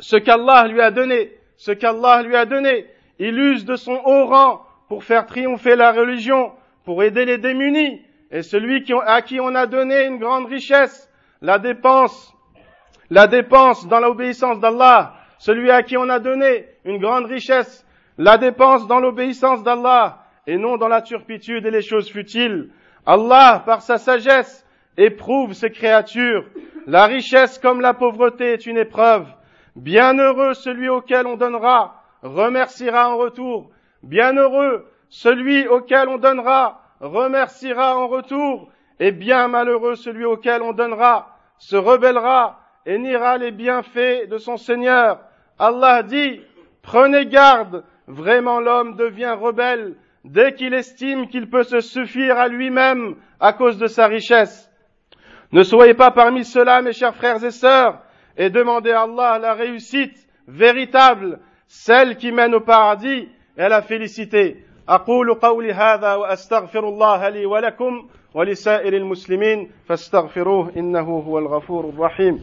ce 0.00 0.16
qu'Allah 0.16 0.68
lui 0.68 0.80
a 0.80 0.90
donné, 0.90 1.32
ce 1.56 1.70
qu'Allah 1.70 2.22
lui 2.22 2.34
a 2.34 2.46
donné, 2.46 2.86
il 3.18 3.38
use 3.38 3.66
de 3.66 3.76
son 3.76 4.00
haut 4.04 4.24
rang 4.24 4.64
pour 4.88 5.04
faire 5.04 5.26
triompher 5.26 5.76
la 5.76 5.92
religion, 5.92 6.52
pour 6.86 7.02
aider 7.02 7.26
les 7.26 7.36
démunis. 7.36 8.00
Et 8.30 8.42
celui 8.42 8.84
à 9.04 9.20
qui 9.20 9.38
on 9.38 9.54
a 9.54 9.66
donné 9.66 10.06
une 10.06 10.18
grande 10.18 10.46
richesse, 10.46 11.10
la 11.42 11.58
dépense, 11.58 12.34
la 13.10 13.26
dépense 13.26 13.86
dans 13.86 14.00
l'obéissance 14.00 14.60
d'Allah, 14.60 15.14
celui 15.38 15.70
à 15.70 15.82
qui 15.82 15.98
on 15.98 16.08
a 16.08 16.20
donné 16.20 16.66
une 16.86 16.98
grande 16.98 17.26
richesse, 17.26 17.84
la 18.18 18.36
dépense 18.36 18.86
dans 18.86 19.00
l'obéissance 19.00 19.62
d'Allah, 19.62 20.18
et 20.46 20.58
non 20.58 20.76
dans 20.76 20.88
la 20.88 21.02
turpitude 21.02 21.66
et 21.66 21.70
les 21.70 21.82
choses 21.82 22.10
futiles. 22.10 22.70
Allah, 23.06 23.62
par 23.64 23.82
sa 23.82 23.98
sagesse, 23.98 24.66
éprouve 24.96 25.52
ses 25.52 25.70
créatures. 25.70 26.44
La 26.86 27.06
richesse 27.06 27.58
comme 27.58 27.80
la 27.80 27.94
pauvreté 27.94 28.52
est 28.52 28.66
une 28.66 28.78
épreuve. 28.78 29.26
Bienheureux 29.76 30.54
celui 30.54 30.88
auquel 30.88 31.26
on 31.26 31.36
donnera 31.36 31.98
remerciera 32.22 33.10
en 33.10 33.16
retour. 33.18 33.70
Bienheureux 34.02 34.86
celui 35.08 35.66
auquel 35.66 36.08
on 36.08 36.18
donnera, 36.18 36.82
remerciera 37.00 37.96
en 37.96 38.08
retour. 38.08 38.70
Et 39.00 39.12
bien 39.12 39.48
malheureux 39.48 39.94
celui 39.94 40.24
auquel 40.24 40.62
on 40.62 40.72
donnera, 40.72 41.36
se 41.58 41.76
rebellera 41.76 42.60
et 42.84 42.98
niera 42.98 43.38
les 43.38 43.52
bienfaits 43.52 44.28
de 44.28 44.38
son 44.38 44.56
Seigneur. 44.56 45.20
Allah 45.58 46.02
dit, 46.02 46.40
prenez 46.82 47.26
garde, 47.26 47.84
vraiment 48.07 48.59
l'homme 48.59 48.95
devient 48.95 49.35
rebelle 49.39 49.95
dès 50.23 50.53
qu'il 50.53 50.73
estime 50.73 51.27
qu'il 51.27 51.49
peut 51.49 51.63
se 51.63 51.79
suffire 51.79 52.37
à 52.37 52.47
lui-même 52.47 53.15
à 53.39 53.53
cause 53.53 53.77
de 53.77 53.87
sa 53.87 54.07
richesse. 54.07 54.69
Ne 55.51 55.63
soyez 55.63 55.93
pas 55.93 56.11
parmi 56.11 56.43
ceux-là, 56.43 56.81
mes 56.81 56.93
chers 56.93 57.15
frères 57.15 57.43
et 57.43 57.51
sœurs, 57.51 57.99
et 58.37 58.49
demandez 58.49 58.91
à 58.91 59.01
Allah 59.01 59.37
la 59.39 59.53
réussite 59.53 60.27
véritable 60.47 61.39
celle 61.67 62.17
qui 62.17 62.31
mène 62.31 62.55
au 62.55 62.61
paradis 62.61 63.27
et 63.57 63.69
la 63.69 63.81
félicité. 63.81 64.65
أقول 64.89 65.33
قولي 65.33 65.73
هذا 65.73 66.15
وأستغفر 66.15 66.89
الله 66.89 67.29
لي 67.29 67.45
ولكم 67.45 68.07
ولسائر 68.33 68.93
المسلمين 68.93 69.71
فاستغفروه 69.85 70.71
إنه 70.77 71.09
هو 71.19 71.39
الغفور 71.39 71.89
الرحيم 71.89 72.39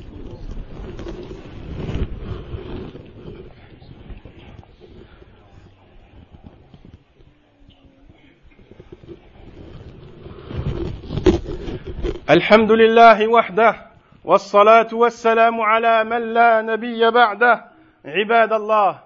الحمد 12.29 12.71
لله 12.71 13.27
وحده 13.27 13.75
والصلاة 14.23 14.87
والسلام 14.93 15.61
على 15.61 16.03
من 16.03 16.33
لا 16.33 16.61
نبي 16.61 17.11
بعده. 17.11 17.65
عباد 18.05 18.53
الله 18.53 18.99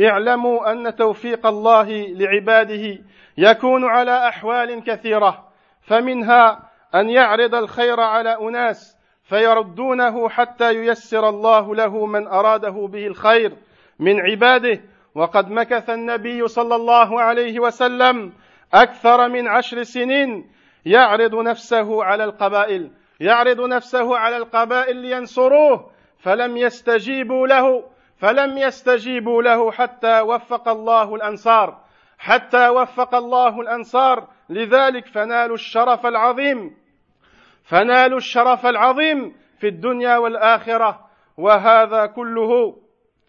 اعلموا 0.00 0.72
أن 0.72 0.96
توفيق 0.96 1.46
الله 1.46 2.06
لعباده 2.08 2.98
يكون 3.38 3.84
على 3.84 4.28
أحوال 4.28 4.84
كثيرة 4.84 5.44
فمنها 5.82 6.68
أن 6.94 7.08
يعرض 7.10 7.54
الخير 7.54 8.00
على 8.00 8.38
أناس 8.40 8.96
فيردونه 9.24 10.28
حتى 10.28 10.74
ييسر 10.74 11.28
الله 11.28 11.74
له 11.74 12.06
من 12.06 12.26
أراده 12.26 12.88
به 12.92 13.06
الخير 13.06 13.52
من 13.98 14.20
عباده. 14.20 14.80
وقد 15.14 15.50
مكث 15.50 15.90
النبي 15.90 16.48
صلى 16.48 16.76
الله 16.76 17.20
عليه 17.20 17.60
وسلم 17.60 18.32
أكثر 18.74 19.28
من 19.28 19.48
عشر 19.48 19.82
سنين 19.82 20.57
يعرض 20.88 21.34
نفسه 21.34 22.04
على 22.04 22.24
القبائل 22.24 22.90
يعرض 23.20 23.60
نفسه 23.60 24.16
على 24.16 24.36
القبائل 24.36 24.96
لينصروه 24.96 25.90
فلم 26.18 26.56
يستجيبوا 26.56 27.46
له 27.46 27.84
فلم 28.16 28.58
يستجيبوا 28.58 29.42
له 29.42 29.70
حتى 29.70 30.20
وفق 30.20 30.68
الله 30.68 31.14
الأنصار 31.14 31.80
حتى 32.18 32.68
وفق 32.68 33.14
الله 33.14 33.60
الأنصار 33.60 34.28
لذلك 34.48 35.06
فنالوا 35.06 35.54
الشرف 35.54 36.06
العظيم 36.06 36.76
فنالوا 37.64 38.18
الشرف 38.18 38.66
العظيم 38.66 39.36
في 39.58 39.68
الدنيا 39.68 40.16
والآخرة 40.16 41.08
وهذا 41.36 42.06
كله 42.06 42.76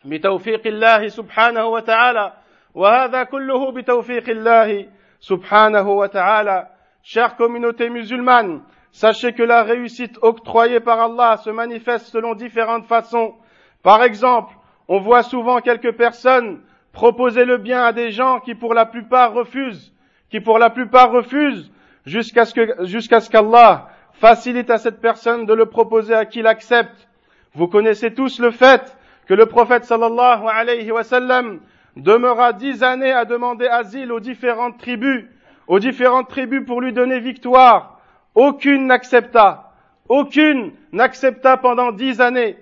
بتوفيق 0.06 0.68
الله 0.68 1.08
سبحانه 1.08 1.66
وتعالى 1.66 2.34
وهذا 2.74 3.24
كله 3.24 3.72
بتوفيق 3.72 4.30
الله 4.30 4.88
سبحانه 5.20 5.89
وتعالى. 5.89 6.68
Chère 7.03 7.36
communauté 7.36 7.89
musulmane, 7.89 8.62
sachez 8.91 9.34
que 9.34 9.44
la 9.44 9.63
réussite 9.63 10.18
octroyée 10.22 10.79
par 10.79 11.00
Allah 11.00 11.38
se 11.38 11.50
manifeste 11.50 12.08
selon 12.08 12.36
différentes 12.36 12.86
façons. 12.86 13.36
Par 13.84 14.03
exemple, 14.03 14.53
on 14.88 15.00
voit 15.00 15.24
souvent 15.24 15.62
quelques 15.62 15.94
personnes 15.94 16.62
proposer 16.91 17.46
le 17.46 17.58
bien 17.58 17.84
à 17.84 17.94
des 17.94 18.12
gens 18.12 18.39
qui 18.39 18.56
pour 18.56 18.74
la 18.74 18.86
plupart 18.86 19.34
refusent, 19.34 19.94
qui 20.29 20.39
pour 20.39 20.60
la 20.60 20.70
plupart 20.70 21.12
refusent, 21.12 21.72
jusqu'à 22.06 22.46
ce 22.46 23.29
qu'Allah 23.29 23.89
facilite 24.13 24.70
à 24.70 24.77
cette 24.77 25.00
personne 25.00 25.46
de 25.46 25.53
le 25.53 25.68
proposer 25.68 26.13
à 26.13 26.25
qui 26.25 26.41
l'accepte. 26.41 27.08
Vous 27.53 27.68
connaissez 27.68 28.13
tous 28.13 28.39
le 28.39 28.51
fait 28.51 28.98
que 29.27 29.34
le 29.34 29.46
prophète 29.46 29.86
sallallahu 29.86 30.44
alayhi 30.48 30.91
wa 30.91 31.03
sallam 31.03 31.60
demeura 31.96 32.53
dix 32.53 32.84
années 32.84 33.12
à 33.12 33.25
demander 33.25 33.68
asile 33.68 34.12
aux 34.12 34.20
différentes 34.20 34.77
tribus, 34.79 35.25
aux 35.70 35.80
différentes 35.80 36.28
tribus 36.28 36.66
pour 36.66 36.82
lui 36.82 36.92
donner 36.92 37.20
victoire. 37.20 38.00
Aucune 38.34 38.88
n'accepta. 38.88 39.72
Aucune 40.10 40.74
n'accepta 40.92 41.58
pendant 41.58 41.92
dix 41.92 42.20
années. 42.20 42.58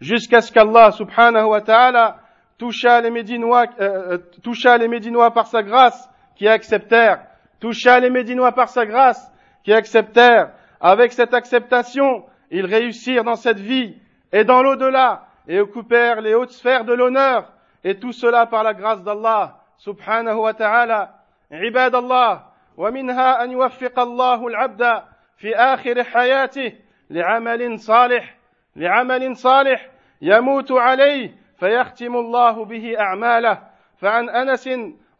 Jusqu'à 0.00 0.40
ce 0.40 0.52
qu'Allah 0.52 0.90
subhanahu 0.90 1.46
wa 1.46 1.60
ta'ala 1.60 2.18
toucha 2.58 3.00
les 3.00 3.12
Médinois, 3.12 3.66
euh, 3.80 4.14
euh, 4.14 4.18
toucha 4.42 4.76
les 4.76 4.88
Médinois 4.88 5.30
par 5.30 5.46
sa 5.46 5.62
grâce 5.62 6.10
qui 6.34 6.48
acceptèrent. 6.48 7.20
Toucha 7.60 8.00
les 8.00 8.10
Médinois 8.10 8.50
par 8.50 8.68
sa 8.68 8.84
grâce 8.84 9.32
qui 9.62 9.72
acceptèrent. 9.72 10.50
Avec 10.80 11.12
cette 11.12 11.34
acceptation, 11.34 12.24
ils 12.50 12.66
réussirent 12.66 13.22
dans 13.22 13.36
cette 13.36 13.60
vie 13.60 13.94
et 14.32 14.42
dans 14.42 14.60
l'au-delà 14.60 15.28
et 15.46 15.60
occupèrent 15.60 16.20
les 16.20 16.34
hautes 16.34 16.50
sphères 16.50 16.84
de 16.84 16.94
l'honneur 16.94 17.52
et 17.84 17.96
tout 17.96 18.12
cela 18.12 18.46
par 18.46 18.64
la 18.64 18.74
grâce 18.74 19.04
d'Allah 19.04 19.58
subhanahu 19.78 20.38
wa 20.38 20.52
ta'ala 20.54 21.23
عباد 21.54 21.94
الله 21.94 22.44
ومنها 22.76 23.44
أن 23.44 23.50
يوفق 23.50 24.00
الله 24.00 24.46
العبد 24.46 25.02
في 25.36 25.56
آخر 25.56 26.04
حياته 26.04 26.72
لعمل 27.10 27.78
صالح 27.78 28.36
لعمل 28.76 29.36
صالح 29.36 29.90
يموت 30.22 30.72
عليه 30.72 31.34
فيختم 31.58 32.16
الله 32.16 32.64
به 32.64 33.00
أعماله. 33.00 33.62
فعن 33.98 34.28
أنس 34.30 34.68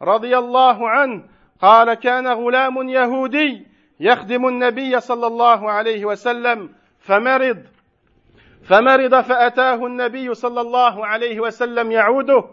رضي 0.01 0.37
الله 0.37 0.89
عنه 0.89 1.23
قال 1.61 1.93
كان 1.93 2.27
غلام 2.27 2.89
يهودي 2.89 3.67
يخدم 3.99 4.47
النبي 4.47 4.99
صلى 4.99 5.27
الله 5.27 5.71
عليه 5.71 6.05
وسلم 6.05 6.69
فمرض 6.99 7.63
فمرض 8.63 9.21
فأتاه 9.21 9.85
النبي 9.85 10.33
صلى 10.33 10.61
الله 10.61 11.05
عليه 11.05 11.39
وسلم 11.39 11.91
يعوده 11.91 12.43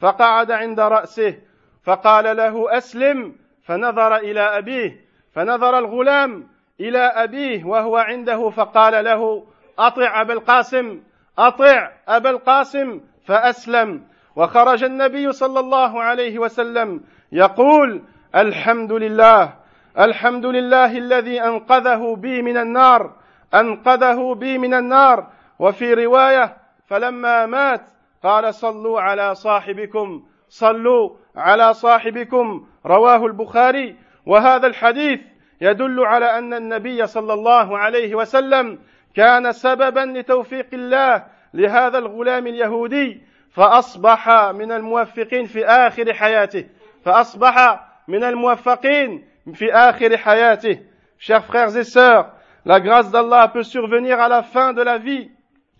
فقعد 0.00 0.50
عند 0.50 0.80
رأسه 0.80 1.38
فقال 1.84 2.36
له 2.36 2.76
أسلم 2.76 3.34
فنظر 3.64 4.16
إلى 4.16 4.40
أبيه 4.40 5.00
فنظر 5.34 5.78
الغلام 5.78 6.48
إلى 6.80 6.98
أبيه 6.98 7.64
وهو 7.64 7.96
عنده 7.96 8.50
فقال 8.50 9.04
له 9.04 9.46
أطع 9.78 10.20
أبا 10.20 10.32
القاسم 10.32 11.02
أطع 11.38 11.90
أبا 12.08 12.30
القاسم 12.30 13.00
فأسلم. 13.26 14.02
وخرج 14.36 14.84
النبي 14.84 15.32
صلى 15.32 15.60
الله 15.60 16.02
عليه 16.02 16.38
وسلم 16.38 17.00
يقول 17.32 18.02
الحمد 18.34 18.92
لله 18.92 19.54
الحمد 19.98 20.46
لله 20.46 20.98
الذي 20.98 21.42
أنقذه 21.42 22.16
بي 22.16 22.42
من 22.42 22.56
النار 22.56 23.12
أنقذه 23.54 24.34
بي 24.34 24.58
من 24.58 24.74
النار. 24.74 25.26
وفي 25.58 25.94
رواية 25.94 26.56
فلما 26.86 27.46
مات 27.46 27.82
قال 28.22 28.54
صلوا 28.54 29.00
على 29.00 29.34
صاحبكم. 29.34 30.22
صلوا 30.52 31.10
على 31.36 31.74
صاحبكم 31.74 32.66
رواه 32.86 33.26
البخاري 33.26 33.96
وهذا 34.26 34.66
الحديث 34.66 35.20
يدل 35.60 36.00
على 36.00 36.38
أن 36.38 36.54
النبي 36.54 37.06
صلى 37.06 37.32
الله 37.32 37.78
عليه 37.78 38.14
وسلم 38.14 38.78
كان 39.14 39.52
سببا 39.52 40.00
لتوفيق 40.00 40.66
الله 40.72 41.24
لهذا 41.54 41.98
الغلام 41.98 42.46
اليهودي 42.46 43.22
فأصبح 43.50 44.28
من 44.30 44.72
الموفقين 44.72 45.44
في 45.44 45.64
آخر 45.66 46.14
حياته 46.14 46.64
فأصبح 47.04 47.84
من 48.08 48.24
الموفقين 48.24 49.24
في 49.54 49.72
آخر 49.72 50.16
حياته 50.16 50.78
chers 51.18 51.44
frères 51.44 51.76
et 51.76 51.84
sœurs 51.84 52.26
la 52.66 52.80
grâce 52.80 53.10
d'Allah 53.10 53.48
peut 53.48 53.62
survenir 53.62 54.20
à 54.20 54.28
la 54.28 54.42
fin 54.42 54.74
de 54.74 54.82
la 54.82 54.98
vie 54.98 55.30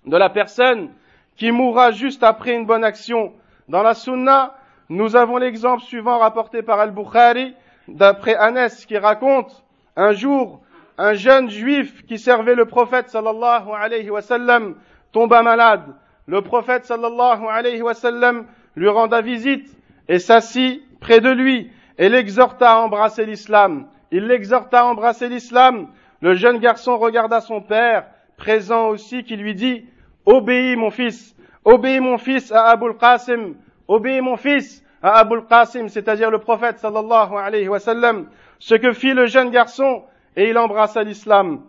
de 0.06 0.16
la 0.16 0.30
personne 0.30 0.90
qui 1.36 1.52
mourra 1.52 1.90
juste 1.90 2.22
après 2.22 2.54
une 2.54 2.66
bonne 2.66 2.84
action. 2.84 3.32
Dans 3.68 3.82
la 3.82 3.94
Sunna, 3.94 4.54
nous 4.92 5.16
avons 5.16 5.38
l'exemple 5.38 5.82
suivant 5.82 6.18
rapporté 6.18 6.60
par 6.60 6.78
Al-Bukhari, 6.78 7.54
d'après 7.88 8.34
Anas 8.34 8.84
qui 8.86 8.98
raconte, 8.98 9.64
un 9.96 10.12
jour, 10.12 10.60
un 10.98 11.14
jeune 11.14 11.48
juif 11.48 12.04
qui 12.04 12.18
servait 12.18 12.54
le 12.54 12.66
prophète 12.66 13.08
sallallahu 13.08 13.70
alayhi 13.74 14.10
wa 14.10 14.20
sallam 14.20 14.74
tomba 15.10 15.42
malade. 15.42 15.94
Le 16.26 16.42
prophète 16.42 16.84
sallallahu 16.84 17.46
alayhi 17.48 17.80
wa 17.80 17.94
sallam 17.94 18.44
lui 18.76 18.88
renda 18.88 19.22
visite 19.22 19.74
et 20.08 20.18
s'assit 20.18 20.82
près 21.00 21.20
de 21.20 21.30
lui 21.30 21.70
et 21.96 22.10
l'exhorta 22.10 22.72
à 22.72 22.76
embrasser 22.80 23.24
l'islam. 23.24 23.86
Il 24.10 24.26
l'exhorta 24.26 24.80
à 24.80 24.84
embrasser 24.84 25.30
l'islam. 25.30 25.88
Le 26.20 26.34
jeune 26.34 26.58
garçon 26.58 26.98
regarda 26.98 27.40
son 27.40 27.62
père, 27.62 28.04
présent 28.36 28.88
aussi, 28.88 29.24
qui 29.24 29.36
lui 29.36 29.54
dit, 29.54 29.86
Obéis 30.26 30.76
mon 30.76 30.90
fils, 30.90 31.34
obéis 31.64 32.00
mon 32.00 32.18
fils 32.18 32.52
à 32.52 32.66
Abul 32.66 32.94
Qasim, 32.98 33.54
obéis 33.88 34.20
mon 34.20 34.36
fils 34.36 34.84
à 35.02 35.18
Abul 35.18 35.44
Qasim, 35.46 35.88
c'est-à-dire 35.88 36.30
le 36.30 36.38
prophète 36.38 36.78
sallallahu 36.78 37.34
alayhi 37.36 37.68
wa 37.68 37.78
sallam, 37.78 38.28
ce 38.58 38.74
que 38.74 38.92
fit 38.92 39.14
le 39.14 39.26
jeune 39.26 39.50
garçon 39.50 40.04
et 40.36 40.48
il 40.48 40.58
embrassa 40.58 41.02
l'islam. 41.02 41.62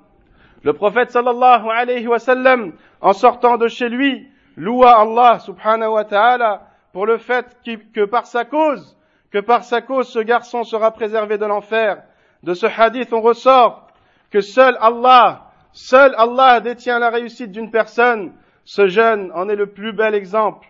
Le 0.64 0.74
prophète 0.74 1.12
sallallahu 1.12 1.70
alayhi 1.70 2.08
wa 2.08 2.20
sallam, 2.20 2.74
en 3.02 3.14
sortant 3.14 3.58
de 3.58 3.68
chez 3.68 3.90
lui, 3.90 4.28
loua 4.56 5.00
Allah 5.00 5.40
subhanahu 5.40 5.94
wa 5.94 6.06
ta'ala 6.06 6.62
pour 6.94 7.06
le 7.06 7.18
fait 7.18 7.58
que 7.94 8.06
par 8.06 8.28
sa 8.28 8.46
cause, 8.46 8.96
que 9.32 9.40
par 9.40 9.64
sa 9.64 9.82
cause 9.82 10.08
ce 10.08 10.20
garçon 10.20 10.64
sera 10.64 10.92
préservé 10.92 11.38
de 11.38 11.46
l'enfer. 11.46 12.04
De 12.44 12.54
ce 12.54 12.68
hadith, 12.68 13.12
on 13.14 13.22
ressort 13.22 13.88
que 14.30 14.42
seul 14.42 14.78
Allah, 14.80 15.52
seul 15.72 16.14
Allah 16.18 16.60
détient 16.60 17.00
la 17.00 17.10
réussite 17.10 17.52
d'une 17.52 17.72
personne 17.72 18.34
ce 18.66 18.88
jeune 18.88 19.32
en 19.34 19.50
est 19.50 19.56
le 19.56 19.68
plus 19.68 19.92
bel 19.92 20.16
exemple. 20.16 20.68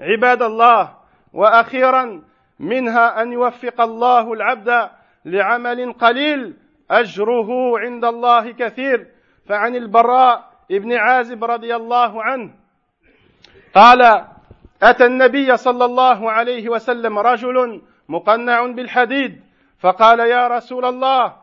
عباد 0.00 0.42
الله 0.42 0.96
وأخيرا 1.32 2.22
منها 2.58 3.22
أن 3.22 3.32
يوفق 3.32 3.80
الله 3.80 4.32
العبد 4.32 4.90
لعمل 5.24 5.92
قليل 5.92 6.56
أجره 6.90 7.78
عند 7.78 8.04
الله 8.04 8.50
كثير. 8.50 9.06
فعن 9.48 9.76
البراء 9.76 10.50
ابن 10.70 10.92
عازب 10.92 11.44
رضي 11.44 11.76
الله 11.76 12.22
عنه 12.22 12.50
قال 13.74 14.24
أتى 14.82 15.06
النبي 15.06 15.56
صلى 15.56 15.84
الله 15.84 16.30
عليه 16.30 16.68
وسلم 16.68 17.18
رجل 17.18 17.82
مقنع 18.08 18.66
بالحديد 18.66 19.40
فقال 19.78 20.20
يا 20.20 20.48
رسول 20.48 20.84
الله 20.84 21.36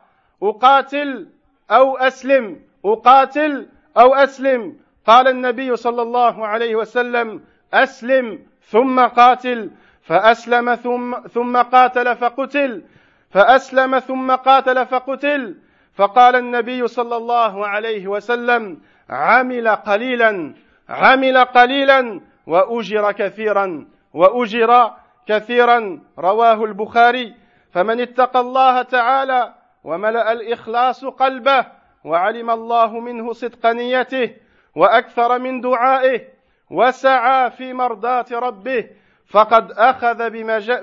أقاتل 0.44 1.30
أو 1.72 1.98
أسلم؟ 1.98 2.60
أقاتل 2.86 3.68
أو 3.98 4.16
أسلم؟ 4.16 4.78
قال 5.06 5.28
النبي 5.28 5.76
صلى 5.76 6.02
الله 6.02 6.48
عليه 6.48 6.76
وسلم 6.76 7.44
أسلم 7.74 8.40
ثم 8.62 9.06
قاتل. 9.06 9.72
فأسلم 10.02 10.76
ثم 10.76 11.28
ثم 11.28 11.58
قاتل 11.58 12.16
فقتل. 12.16 12.84
فأسلم 13.32 14.00
ثم 14.00 14.36
قاتل 14.36 14.86
فقتل. 14.86 15.56
فقال 15.96 16.36
النبي 16.36 16.88
صلى 16.88 17.16
الله 17.16 17.68
عليه 17.68 18.08
وسلم 18.08 18.82
عمل 19.10 19.68
قليلا 19.70 20.54
عمل 20.90 21.38
قليلا 21.38 22.22
وأجر 22.48 23.12
كثيرا 23.12 23.88
وأجر 24.14 24.92
كثيرا. 25.28 26.02
رواه 26.20 26.64
البخاري. 26.64 27.34
فمن 27.74 28.02
اتقى 28.02 28.40
الله 28.40 28.82
تعالى 28.82 29.54
وملأ 29.84 30.32
الإخلاص 30.32 31.06
قلبه 31.06 31.66
وعلم 32.04 32.50
الله 32.50 33.00
منه 33.00 33.34
صدق 33.34 33.66
نيته 33.66 34.36
وأكثر 34.76 35.40
من 35.40 35.62
دعائه 35.62 36.22
وسعى 36.71 37.51
في 37.51 37.73
مرضاه 37.73 38.27
ربه 38.33 38.91
فقد 39.31 39.73
اخذ 39.73 40.31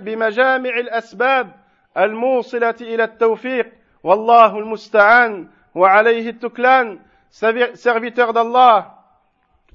بمجامع 0.01 0.69
الاسباب 0.69 1.51
الموصله 1.97 2.75
الى 2.81 3.03
التوفيق 3.03 3.71
والله 4.03 4.59
المستعان 4.59 5.47
وعليه 5.75 6.29
التكلان 6.29 6.99
serviteur 7.73 8.33
d'Allah 8.33 8.95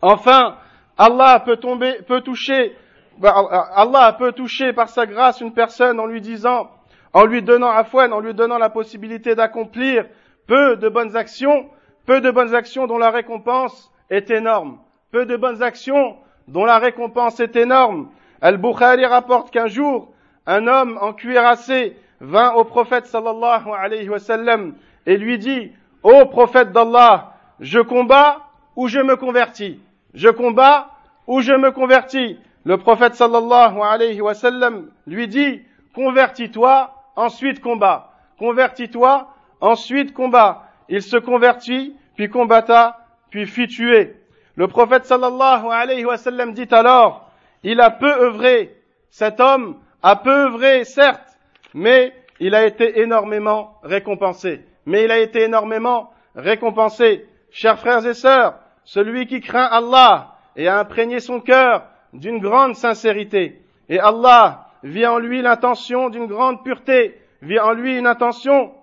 enfin 0.02 0.56
Allah 0.98 1.40
peut 1.40 1.56
tomber 1.56 2.02
peut 2.02 2.22
toucher 2.22 2.76
Allah 3.22 4.16
peut 4.18 4.32
toucher 4.32 4.72
par 4.72 4.88
sa 4.88 5.06
grâce 5.06 5.40
une 5.40 5.52
personne 5.52 6.00
en 6.00 6.06
lui 6.06 6.20
disant 6.20 6.70
en 7.12 7.24
lui 7.24 7.42
donnant 7.42 7.70
à 7.70 7.84
foine, 7.84 8.12
en 8.12 8.20
lui 8.20 8.34
donnant 8.34 8.58
la 8.58 8.70
possibilité 8.70 9.34
d'accomplir 9.34 10.06
peu 10.46 10.76
de 10.76 10.88
bonnes 10.88 11.16
actions, 11.16 11.68
peu 12.06 12.20
de 12.20 12.30
bonnes 12.30 12.54
actions 12.54 12.86
dont 12.86 12.98
la 12.98 13.10
récompense 13.10 13.92
est 14.10 14.30
énorme. 14.30 14.78
Peu 15.15 15.25
de 15.25 15.37
bonnes 15.37 15.63
actions 15.63 16.17
dont 16.49 16.65
la 16.65 16.77
récompense 16.77 17.39
est 17.39 17.55
énorme. 17.55 18.09
Al-Bukhari 18.41 19.05
rapporte 19.05 19.49
qu'un 19.49 19.67
jour, 19.67 20.11
un 20.45 20.67
homme 20.67 20.99
en 20.99 21.13
cuirassé 21.13 21.95
vint 22.19 22.51
au 22.51 22.65
prophète 22.65 23.05
sallallahu 23.05 24.73
et 25.05 25.15
lui 25.15 25.37
dit, 25.37 25.71
Ô 26.03 26.25
prophète 26.25 26.73
d'Allah, 26.73 27.31
je 27.61 27.79
combats 27.79 28.41
ou 28.75 28.89
je 28.89 28.99
me 28.99 29.15
convertis? 29.15 29.79
Je 30.13 30.27
combats 30.27 30.89
ou 31.27 31.39
je 31.39 31.53
me 31.53 31.71
convertis? 31.71 32.37
Le 32.65 32.77
prophète 32.77 33.15
sallallahu 33.15 33.79
alayhi 33.81 34.19
wa 34.19 34.33
sallam 34.33 34.89
lui 35.07 35.29
dit, 35.29 35.61
convertis-toi, 35.93 36.93
ensuite 37.15 37.61
combat. 37.61 38.11
Convertis-toi, 38.37 39.29
ensuite 39.61 40.13
combat. 40.13 40.63
Il 40.89 41.01
se 41.01 41.15
convertit, 41.15 41.95
puis 42.17 42.27
combatta, 42.27 42.97
puis 43.29 43.45
fit 43.45 43.67
tuer. 43.67 44.17
Le 44.55 44.67
prophète 44.67 45.05
sallallahu 45.05 45.67
alayhi 45.69 46.05
wa 46.05 46.17
sallam 46.17 46.53
dit 46.53 46.67
alors, 46.71 47.29
il 47.63 47.81
a 47.81 47.91
peu 47.91 48.11
œuvré, 48.11 48.75
cet 49.09 49.39
homme 49.39 49.77
a 50.01 50.15
peu 50.15 50.45
œuvré, 50.47 50.85
certes, 50.85 51.37
mais 51.73 52.13
il 52.39 52.55
a 52.55 52.65
été 52.65 53.01
énormément 53.01 53.79
récompensé. 53.83 54.61
Mais 54.85 55.03
il 55.05 55.11
a 55.11 55.19
été 55.19 55.43
énormément 55.43 56.11
récompensé. 56.35 57.25
Chers 57.51 57.79
frères 57.79 58.05
et 58.05 58.13
sœurs, 58.13 58.55
celui 58.83 59.25
qui 59.25 59.41
craint 59.41 59.65
Allah 59.65 60.35
et 60.55 60.67
a 60.67 60.79
imprégné 60.79 61.19
son 61.19 61.39
cœur 61.39 61.83
d'une 62.13 62.39
grande 62.39 62.75
sincérité, 62.75 63.61
et 63.89 63.99
Allah 63.99 64.67
vit 64.83 65.05
en 65.05 65.17
lui 65.17 65.41
l'intention 65.41 66.09
d'une 66.09 66.27
grande 66.27 66.63
pureté, 66.63 67.19
vit 67.41 67.59
en 67.59 67.73
lui 67.73 67.97
une 67.97 68.07
intention 68.07 68.73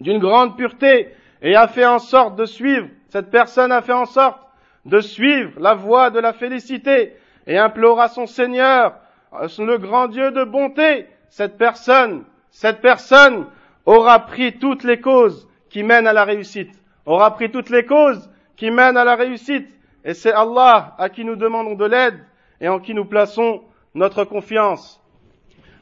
d'une 0.00 0.18
grande 0.18 0.56
pureté, 0.56 1.14
et 1.42 1.54
a 1.54 1.68
fait 1.68 1.86
en 1.86 1.98
sorte 1.98 2.36
de 2.36 2.44
suivre, 2.44 2.88
cette 3.08 3.30
personne 3.30 3.72
a 3.72 3.82
fait 3.82 3.92
en 3.92 4.04
sorte 4.04 4.40
de 4.86 5.00
suivre 5.00 5.60
la 5.60 5.74
voie 5.74 6.10
de 6.10 6.20
la 6.20 6.32
félicité, 6.32 7.16
et 7.46 7.58
implora 7.58 8.08
son 8.08 8.26
Seigneur, 8.26 8.94
le 9.32 9.76
grand 9.76 10.08
Dieu 10.08 10.30
de 10.30 10.44
bonté, 10.44 11.06
cette 11.28 11.58
personne, 11.58 12.24
cette 12.50 12.80
personne 12.80 13.46
aura 13.84 14.20
pris 14.20 14.58
toutes 14.58 14.84
les 14.84 15.00
causes 15.00 15.48
qui 15.70 15.82
mènent 15.82 16.06
à 16.06 16.12
la 16.12 16.24
réussite, 16.24 16.72
aura 17.04 17.34
pris 17.34 17.50
toutes 17.50 17.70
les 17.70 17.84
causes 17.84 18.30
qui 18.56 18.70
mènent 18.70 18.96
à 18.96 19.04
la 19.04 19.16
réussite, 19.16 19.68
et 20.04 20.14
c'est 20.14 20.32
Allah 20.32 20.94
à 20.98 21.08
qui 21.08 21.24
nous 21.24 21.36
demandons 21.36 21.74
de 21.74 21.84
l'aide 21.84 22.18
et 22.60 22.68
en 22.68 22.78
qui 22.78 22.94
nous 22.94 23.04
plaçons 23.04 23.62
notre 23.94 24.24
confiance. 24.24 25.00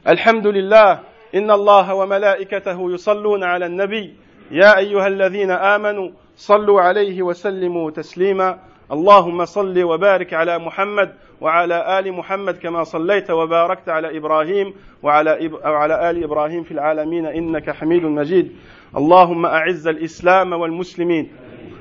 Alhamdulillah, 0.03 1.03
inna 1.33 1.53
Allah 1.53 1.95
wa 1.95 2.05
malaikatahu 2.07 2.91
yusalluna 2.91 3.53
ala 3.53 3.69
nabi, 3.69 4.15
ya 4.51 4.71
ayyuhalladhina 4.77 5.55
amanu, 5.73 6.13
sallu 6.35 6.79
alayhi 6.79 7.21
wa 7.21 7.33
sallimu 7.33 7.91
taslima. 7.91 8.59
اللهم 8.91 9.45
صل 9.45 9.83
وبارك 9.83 10.33
على 10.33 10.59
محمد 10.59 11.13
وعلى 11.41 11.99
آل 11.99 12.13
محمد 12.13 12.57
كما 12.57 12.83
صليت 12.83 13.31
وباركت 13.31 13.89
على 13.89 14.17
إبراهيم 14.17 14.73
وعلى 15.03 15.51
وعلى 15.65 16.09
آل 16.09 16.23
إبراهيم 16.23 16.63
في 16.63 16.71
العالمين 16.71 17.25
إنك 17.25 17.69
حميد 17.69 18.03
مجيد. 18.03 18.51
اللهم 18.97 19.45
أعز 19.45 19.87
الإسلام 19.87 20.53
والمسلمين. 20.53 21.31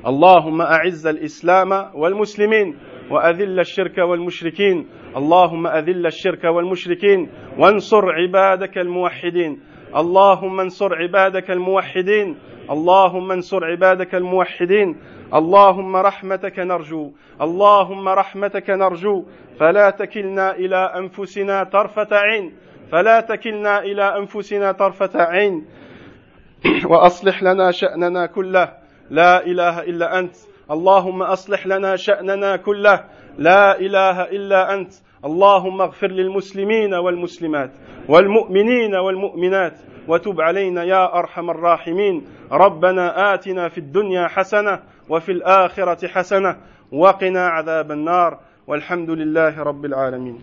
اللهم 0.06 0.62
أعز 0.62 1.06
الإسلام 1.06 1.90
والمسلمين. 1.94 2.76
وأذل 3.10 3.60
الشرك 3.60 3.98
والمشركين. 3.98 4.86
اللهم 5.16 5.66
أذل 5.66 6.06
الشرك 6.06 6.44
والمشركين. 6.44 7.28
وانصر 7.58 8.12
عبادك 8.12 8.78
الموحدين. 8.78 9.60
اللهم 9.96 10.60
انصر 10.60 10.94
عبادك 10.94 11.50
الموحدين. 11.50 12.36
اللهم 12.70 13.32
انصر 13.32 13.64
عبادك 13.64 14.14
الموحدين. 14.14 14.96
اللهم 15.34 15.96
رحمتك 15.96 16.58
نرجو 16.58 17.12
اللهم 17.40 18.08
رحمتك 18.08 18.70
نرجو 18.70 19.24
فلا 19.60 19.90
تكلنا 19.90 20.50
إلى 20.56 20.76
أنفسنا 20.76 21.64
طرفة 21.64 22.08
عين 22.12 22.52
فلا 22.92 23.20
تكلنا 23.20 23.78
إلى 23.78 24.18
أنفسنا 24.18 24.72
طرفة 24.72 25.22
عين. 25.22 25.66
وأصلح 26.86 27.42
لنا 27.42 27.70
شأننا 27.70 28.26
كله. 28.26 28.68
لا 29.10 29.46
إله 29.46 29.80
إلا 29.80 30.18
أنت. 30.18 30.36
اللهم 30.70 31.22
أصلح 31.22 31.66
لنا 31.66 31.96
شأننا 31.96 32.56
كله. 32.56 33.04
لا 33.38 33.78
إله 33.80 34.22
إلا 34.22 34.74
أنت. 34.74 34.92
اللهم 35.24 35.80
اغفر 35.80 36.06
للمسلمين 36.06 36.94
والمسلمات 36.94 37.70
والمؤمنين 38.08 38.94
والمؤمنات 38.94 39.76
وتب 40.08 40.40
علينا 40.40 40.84
يا 40.84 41.18
أرحم 41.18 41.50
الراحمين. 41.50 42.24
ربنا 42.52 43.34
آتنا 43.34 43.68
في 43.68 43.78
الدنيا 43.78 44.28
حسنة 44.28 44.93
وفي 45.08 45.32
الآخرة 45.32 46.08
حسنة 46.08 46.56
وقنا 46.92 47.46
عذاب 47.46 47.92
النار 47.92 48.40
والحمد 48.66 49.10
لله 49.10 49.62
رب 49.62 49.84
العالمين. 49.84 50.38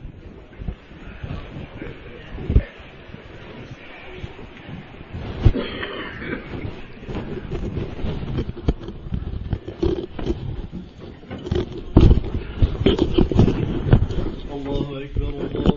الله 14.51 15.03
أكبر 15.03 15.29
الله 15.29 15.70